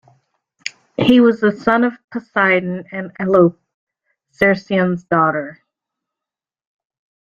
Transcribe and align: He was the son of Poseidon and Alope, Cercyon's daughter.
He 0.97 1.21
was 1.21 1.41
the 1.41 1.51
son 1.51 1.83
of 1.83 1.93
Poseidon 2.11 2.85
and 2.91 3.11
Alope, 3.19 3.61
Cercyon's 4.31 5.03
daughter. 5.03 5.61